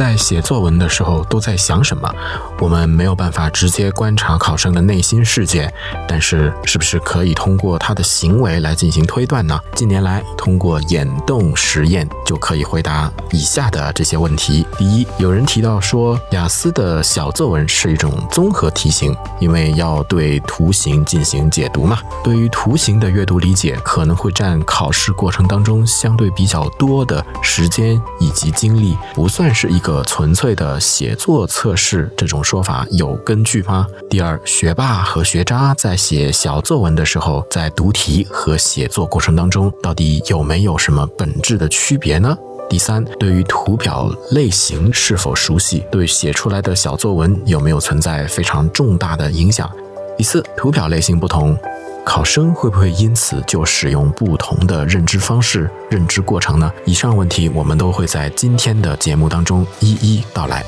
[0.00, 2.10] 在写作文的时候都在想什么？
[2.58, 5.70] 我们没有办法直接观察考生的内心世界，
[6.08, 9.60] 但是是不是可以通过他的行为来进行推断呢？
[9.74, 21.98] 近年来，通过眼动实验就可以回答以下的这些问题：第一，有人提到说，雅思的小作文是一种综合题型，因为要对图形进行解读嘛。
[22.24, 32.10] 对于图形的阅读理解，可能会占考试过程当中相对比较多的时间以及精力，不算是一个纯粹的写作测试。
[32.16, 33.86] 这种说法有根据吗？
[34.08, 42.36] 第二，学霸和学渣在写小作文的时候，在读题和写作过程当中，到底有没有什么本质的区别呢？
[42.68, 49.68] 第三，对于图表类型是否熟悉，对写出来的小作文有没有存在非常重大的影响？
[50.16, 51.56] 第四，图表类型不同，
[52.04, 56.72] 考生会不会因此就使用不同的认知方式、认知过程呢？
[56.84, 60.64] 以上问题我们都会在今天的节目当中一一道来。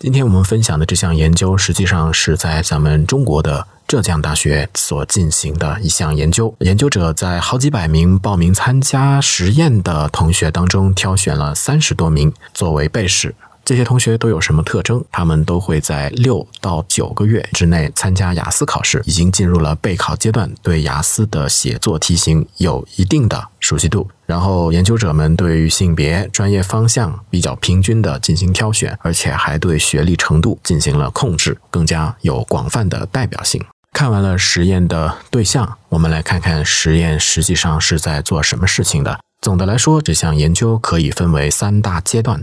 [0.00, 6.54] 今天我们分享的这项研究，实际上是在咱们中国的浙江大学所进行的一项研究。
[6.60, 13.34] 研究者在好几百名报名参加实验的同学当中，挑选了三十多名作为被试。
[13.70, 15.04] 这些同学都有什么特征？
[15.12, 24.10] 他们都会在六到九个月之内参加雅思考试，已经进入了备考阶段，对雅思的写作题型有一定的熟悉度。
[24.26, 33.64] 然后，研究者们对于性别、专业方向比较平均的进行挑选，而且还对学历程度进行了控制，更加有广泛的代表性。
[33.92, 39.20] 看完了实验的对象，我们来看看实验实际上是在做什么事情的。
[39.40, 42.42] 总的来说，这项研究可以分为三大阶段。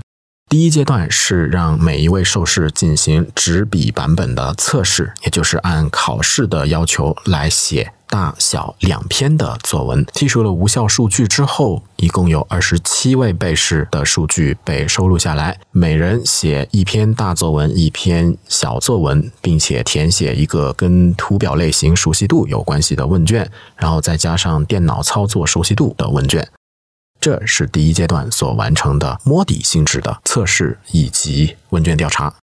[0.50, 10.06] 第一阶段是让每一位受试进行纸笔版本的测试，也就是按考试的要求来写大小两篇的作文。
[10.06, 26.47] 剔除了无效数据之后，一共有二十七位被试的数据被收录下来，每人写一篇大作文，一篇小作文，并且填写一个跟图表类型熟悉度有关系的问卷，然后再加上电脑操作熟悉度的问卷。
[27.19, 32.33] 这是第一阶段所完成的摸底性质的测试以及问卷调查。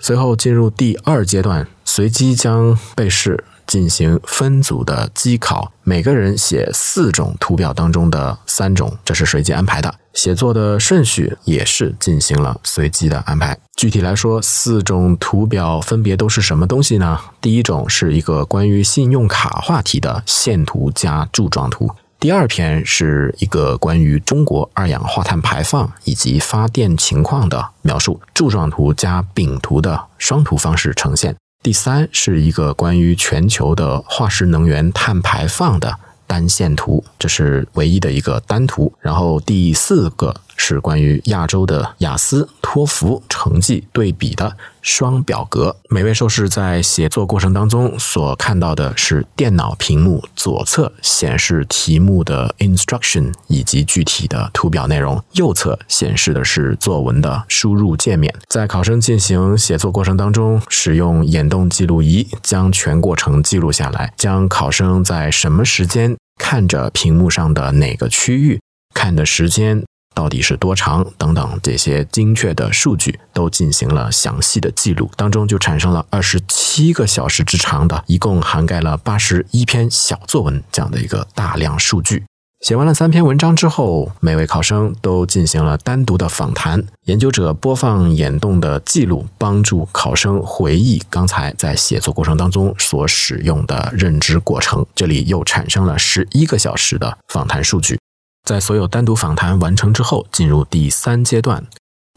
[0.00, 9.94] 随后进入第二阶段，随机将被试进行分组的机考，每个人写四种图表当中的三种，这是随机安排的。
[10.12, 13.58] 写作的顺序也是进行了随机的安排。
[13.76, 17.18] 具体来说，四种图表分别都是什么东西呢？
[17.40, 21.90] 第一种是一个关于信用卡话题的线图加柱状图。
[22.24, 31.36] 第二篇是一个关于中国二氧化碳排放以及发电情况的描述，柱状图加饼图的双图方式呈现。
[31.62, 38.90] 第三是一个关于全球的化石能源碳排放的单线图，这是唯一的一个单图。
[39.02, 40.34] 然后第四个。
[40.66, 45.76] 是关于亚洲的雅思、托福成绩对比的双表格。
[45.90, 58.34] 每位受试在写作过程当中所看到的是电脑屏幕左侧显示题目的 instruction 以及具体的图表内容，右侧显示的是作文的输入界面。
[58.48, 68.58] 在考生进行写作过程当中，使用眼动记录仪将全过程记录下来，将考生在什么时间看着屏幕上的哪个区域
[68.94, 69.84] 看的时间。
[70.14, 82.24] 到底是多长等等这些精确的数据都进行了详细的记录，当中就产生了二十七个小时之长的，一共涵盖了八十一篇小作文这样的一个大量数据。
[82.64, 94.86] 写完了三篇文章之后，每位考生都进行了单独的访谈，研究者播放眼动的记录，帮助考生回忆刚才在写作过程当中所使用的认知过程。
[94.94, 97.98] 这里又产生了十一个小时的访谈数据。
[98.44, 101.66] 在所有单独访谈完成之后，进入第三阶段，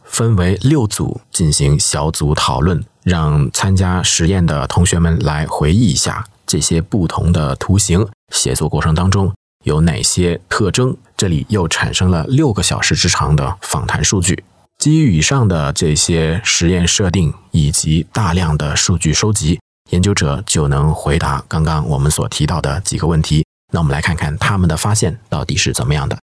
[0.04, 9.34] 分为六组进行小组讨论，让参加实验的同学们来回忆一下这些不同的图形写作过程当中
[9.64, 10.98] 有哪些特征。
[11.16, 14.44] 这里又产生了六个小时之长的访谈数据。
[14.78, 19.60] 基于以上的这些实验设定以及大量的数据收集，
[19.92, 23.46] 研究者就能回答刚刚我们所提到的几个问题。
[23.72, 26.18] 那我们来看看他们的发现到底是怎么样的。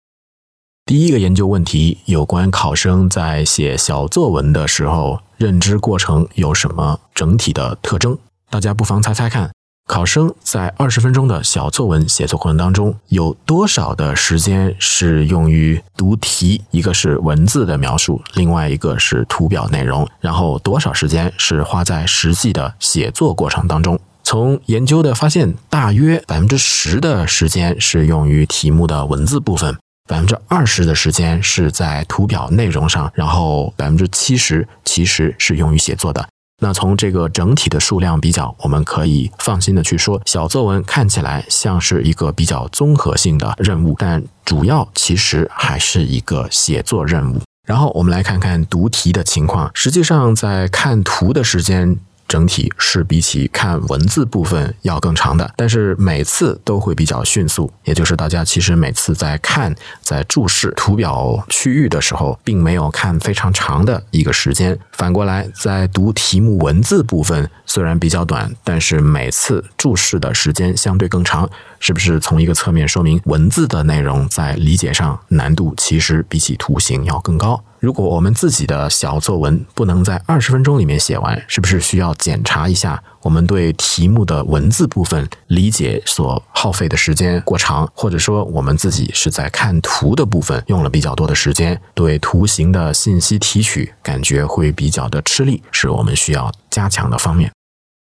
[0.85, 8.17] 第一个研究问题有关考生在写小作文的时候，认知过程有什么整体的特征？
[8.49, 9.49] 大家不妨猜猜看，
[9.87, 16.61] 考生在二十分钟的小作文写作过程当中，有多少的时间是用于读题？
[16.71, 20.05] 一个是文字的描述，另外一个是图表内容。
[20.19, 23.97] 然后多少时间是花在实际的写作过程当中？
[24.23, 29.77] 从研究的发现，大约百分之十的时间是用于题目的文字部分，
[30.07, 36.25] 百分之二十的时间是在图表内容上，然后百分之七十其实是用于写作的。
[36.61, 47.41] 那从这个整体的数量比较，我们可以放心的去说，小作文看起来像是一个比较综合性的任务，但主要其实还是一个写作任务。
[47.67, 51.97] 然后我们来看看读题的情况，实际上在看图的时间。
[52.27, 57.71] 整体是比起看文字部分要更长的，但是每次都会比较迅速。
[57.83, 64.77] 也就是大家其实每次在看、在注视图表区域的时候，并没有看非常长的一个时间。
[64.93, 71.49] 反过来，在读题目文字部分，虽然比较短，但是每次注视的时间相对更长。
[71.79, 77.61] 是不是从一个侧面说明文字的内容在理解上难度其实比起图形要更高？
[77.79, 97.51] 如果我们自己的小作文不能在二十分钟里面写完，是不是需要检查一下我们对题目的文字部分理解所耗费的时间过长，或者说我们自己是在看图的部分用了比较多的时间，对图形的信息提取感觉会比较的吃力，是我们需要加强的方面。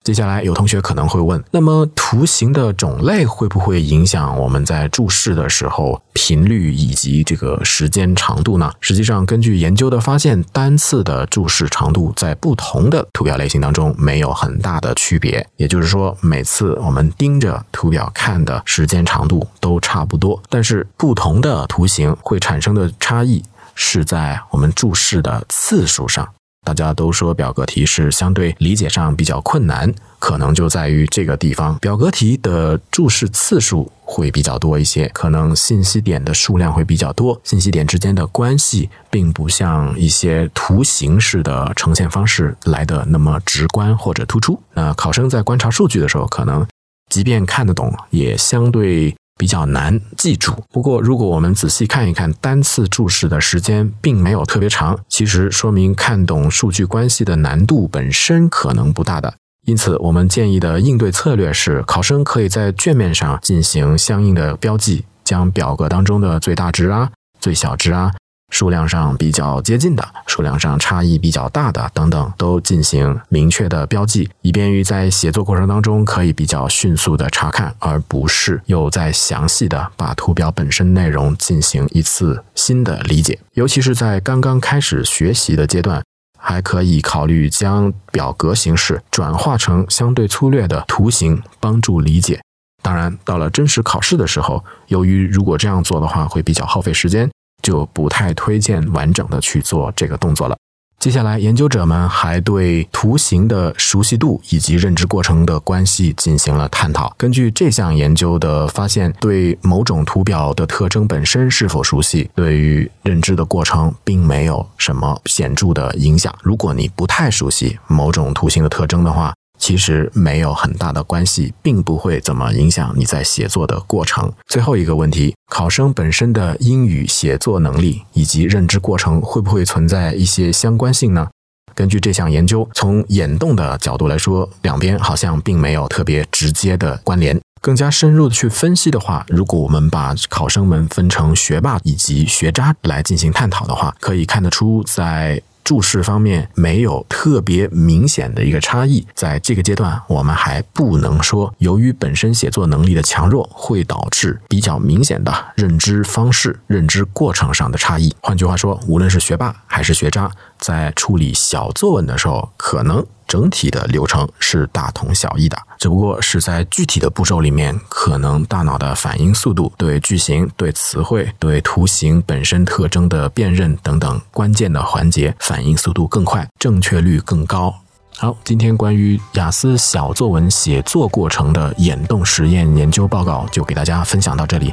[0.03, 8.69] 接下来有同学可能会问，那么图形的种类会不会影响我们在注释的时候频率以及这个时间长度呢？
[8.81, 15.47] 实际上，根据研究的发现，单次的注释长度在不同的图表类型当中没有很大的区别。
[15.55, 23.41] 也就是说，每次我们盯着图表看的时间长度都差不多，但是不同的图形会产生的差异
[23.73, 26.27] 是在我们注释的次数上。
[26.63, 31.77] 大家都说表格题是相对理解上比较困难，可能就在于这个地方。
[31.79, 44.61] 表格题的注释次数会比较多一些，可能信息点的数量会比较多，信息点之间的关系并不像一些图形式的呈现方式来的那么直观或者突出。
[44.73, 46.65] 那考生在观察数据的时候，可能
[47.09, 49.15] 即便看得懂，也相对。
[49.37, 50.63] 比较难记住。
[50.71, 59.33] 不过，如果我们仔细看一看单次注释的时间并没有特别长，其实说明看懂数据关系的难度本身可能不大的。
[59.65, 67.09] 因此，我们建议的应对策略是，考生可以在卷面上进行相应的标记，将表格当中的最大值啊、
[67.39, 68.13] 最小值啊。
[68.53, 83.39] 数量上比较接近的，数量上差异比较大的等等，都进行明确的标记，以便于在写作过程当中可以比较迅速的查看，而不是又再详细的把图表本身内容进行一次新的理解。
[83.53, 86.03] 尤其是在刚刚开始学习的阶段，
[86.37, 92.39] 还可以考虑将表格形式转化成相对粗略的图形，帮助理解。
[92.83, 97.27] 当然，到了真实考试的时候，由于如果这样做的话，会比较耗费时间。
[97.63, 100.55] 就不太推荐完整的去做这个动作了。
[100.99, 107.13] 接下来，研究者们还对图形的熟悉度以及认知过程的关系进行了探讨。
[107.17, 116.33] 根据这项研究的发现，对某种图表的特征本身是否熟悉，对于认知的过程并没有什么显著的影响。
[116.41, 124.29] 如果你不太熟悉某种图形的特征的话，其实没有很大的关系，并不会怎么影响你在写作的过程。
[124.49, 131.29] 最后一个问题，考生本身的英语写作能力以及认知过程会不会存在一些相关性呢？
[131.73, 137.39] 根据这项研究，从眼动的角度来说，两边好像并没有特别直接的关联。
[137.61, 145.41] 更加深入的去分析的话，如果我们把考生们分成学霸以及学渣来进行探讨的话，可以看得出在。
[145.63, 158.13] 注释方面没有特别明显的一个差异，在这个阶段，我们还不能说由于本身写作能力的强弱会导致比较明显的认知方式、认知过程上的差异。
[158.21, 160.29] 换句话说，无论是学霸还是学渣，
[160.59, 163.05] 在处理小作文的时候，可能。
[163.27, 177.73] 整体的流程是大同小异的，只不过是在具体的步骤里面，可能大脑的反应速度、对句型、对词汇、对图形本身特征的辨认等等关键的环节，反应速度更快，正确率更高。
[178.17, 184.71] 好，今天关于雅思小作文写作过程的眼动实验研究报告就给大家分享到这里。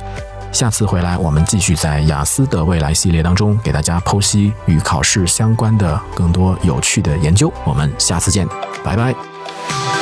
[0.53, 7.53] 下次回来，我们继续在雅思的未来系列当中给大家剖析与考试相关的更多有趣的研究。
[7.65, 8.47] 我们下次见，
[8.85, 10.00] 拜拜。